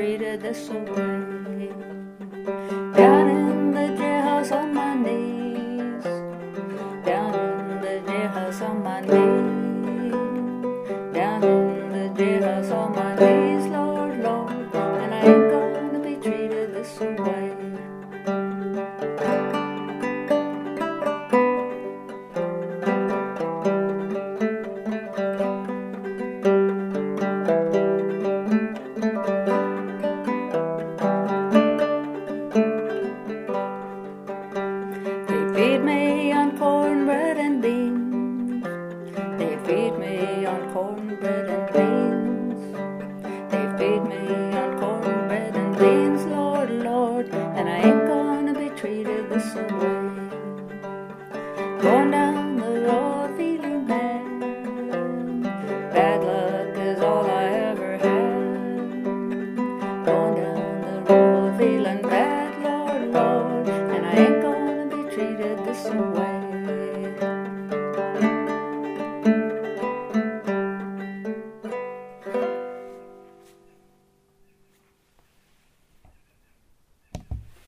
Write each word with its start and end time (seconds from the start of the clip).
treated 0.00 0.40
this 0.40 0.70
way. 0.70 1.68
Down 2.96 3.28
in 3.28 3.70
the 3.70 3.86
jailhouse 4.00 4.50
on 4.50 4.72
my 4.72 4.94
knees. 4.94 6.04
Down 7.04 7.34
in 7.34 7.80
the 7.84 7.94
jailhouse 8.08 8.62
on 8.62 8.82
my 8.82 9.00
knees. 9.02 10.14
Down 11.12 11.44
in 11.44 11.92
the 11.92 12.04
jailhouse 12.18 12.72
on 12.72 12.88
my 12.96 13.14
knees, 13.20 13.39
feed 35.80 35.86
me 35.86 36.32
on 36.32 36.58
cornbread 36.58 37.38
and 37.38 37.62
beans. 37.62 38.64
They 39.38 39.56
feed 39.64 39.98
me 39.98 40.44
on 40.44 40.72
cornbread 40.74 41.48
and 41.48 41.72
beans. 41.72 42.60
They 43.50 43.66
feed 43.78 44.02
me 44.02 44.56
on 44.58 44.78
cornbread 44.78 45.56
and 45.56 45.78
beans, 45.78 46.24
Lord, 46.26 46.70
Lord, 46.70 47.28
and 47.32 47.68
I 47.68 47.78
ain't 47.78 48.06
gonna 48.08 48.52
be 48.52 48.68
treated 48.76 49.30
this 49.30 49.54
way. 49.54 49.68
Going 51.80 52.10
down 52.10 52.56
the 52.56 52.80
road 52.86 53.36
feeling 53.38 53.86
bad. 53.86 54.40
Bad 55.94 56.24
luck 56.24 56.76
is 56.76 57.00
all 57.00 57.24
I 57.24 57.44
ever 57.70 57.96
had. 57.96 59.54
Going 60.04 60.34
down 60.34 60.49
away. 65.92 66.49